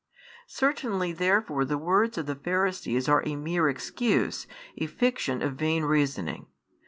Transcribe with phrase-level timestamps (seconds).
[0.47, 4.47] Certainly therefore the words of the Pharisees are a mere excuse,
[4.79, 6.47] a fiction of vain reasoning.